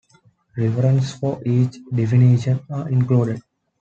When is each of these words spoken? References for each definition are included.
References 0.57 1.13
for 1.13 1.39
each 1.45 1.75
definition 1.93 2.59
are 2.71 2.89
included. 2.89 3.39